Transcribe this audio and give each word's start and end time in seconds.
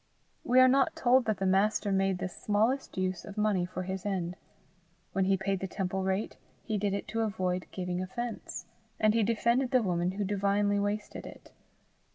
We 0.43 0.59
are 0.59 0.67
not 0.67 0.95
told 0.95 1.25
that 1.25 1.37
the 1.37 1.45
Master 1.45 1.91
made 1.91 2.17
the 2.17 2.27
smallest 2.27 2.97
use 2.97 3.23
of 3.23 3.37
money 3.37 3.67
for 3.67 3.83
his 3.83 4.03
end. 4.03 4.35
When 5.13 5.25
he 5.25 5.37
paid 5.37 5.59
the 5.59 5.67
temple 5.67 6.01
rate, 6.03 6.37
he 6.63 6.79
did 6.79 6.95
it 6.95 7.07
to 7.09 7.21
avoid 7.21 7.67
giving 7.71 8.01
offence; 8.01 8.65
and 8.99 9.13
he 9.13 9.21
defended 9.21 9.69
the 9.69 9.83
woman 9.83 10.13
who 10.13 10.23
divinely 10.23 10.79
wasted 10.79 11.27
it. 11.27 11.51